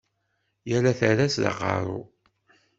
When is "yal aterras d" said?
0.69-1.43